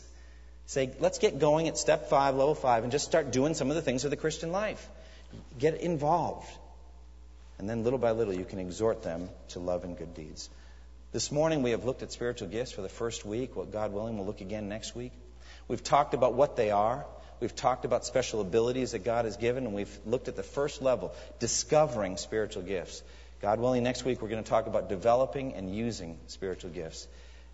[0.67, 3.77] Say, let's get going at step five, level five, and just start doing some of
[3.77, 4.87] the things of the Christian life.
[5.59, 6.51] Get involved.
[7.59, 10.49] And then little by little, you can exhort them to love and good deeds.
[11.11, 13.57] This morning we have looked at spiritual gifts for the first week.
[13.57, 15.13] What God willing, we'll look again next week.
[15.67, 17.07] We've talked about what they are.
[17.41, 20.83] We've talked about special abilities that God has given, and we've looked at the first
[20.83, 23.03] level, discovering spiritual gifts.
[23.41, 27.07] God willing, next week we're going to talk about developing and using spiritual gifts.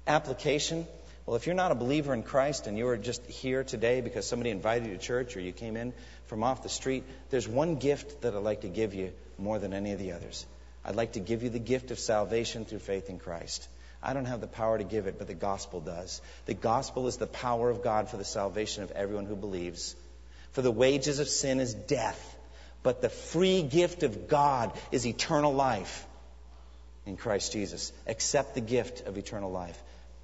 [0.06, 0.86] Application.
[1.26, 4.50] Well, if you're not a believer in Christ and you're just here today because somebody
[4.50, 5.92] invited you to church or you came in
[6.26, 9.72] from off the street, there's one gift that I'd like to give you more than
[9.72, 10.46] any of the others.
[10.84, 13.68] I'd like to give you the gift of salvation through faith in Christ.
[14.04, 16.20] I don't have the power to give it, but the gospel does.
[16.46, 19.96] The gospel is the power of God for the salvation of everyone who believes.
[20.52, 22.36] For the wages of sin is death,
[22.82, 26.06] but the free gift of God is eternal life
[27.06, 27.92] in Christ Jesus.
[28.06, 29.80] Accept the gift of eternal life.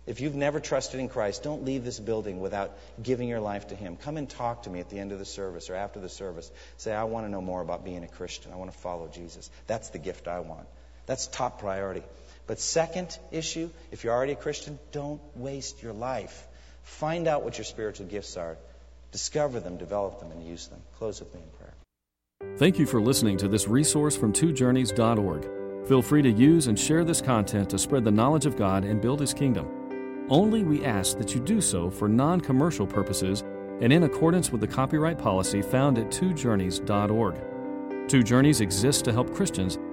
[0.06, 3.74] If you've never trusted in Christ, don't leave this building without giving your life to
[3.74, 3.96] Him.
[3.96, 6.50] Come and talk to me at the end of the service or after the service.
[6.78, 8.52] Say, I want to know more about being a Christian.
[8.52, 9.50] I want to follow Jesus.
[9.66, 10.66] That's the gift I want.
[11.06, 12.02] That's top priority.
[12.50, 16.48] But, second issue, if you're already a Christian, don't waste your life.
[16.82, 18.56] Find out what your spiritual gifts are,
[19.12, 20.80] discover them, develop them, and use them.
[20.98, 22.56] Close with me in prayer.
[22.58, 25.86] Thank you for listening to this resource from twojourneys.org.
[25.86, 29.00] Feel free to use and share this content to spread the knowledge of God and
[29.00, 30.26] build His kingdom.
[30.28, 33.44] Only we ask that you do so for non commercial purposes
[33.80, 38.08] and in accordance with the copyright policy found at twojourneys.org.
[38.08, 39.78] Two Journeys exists to help Christians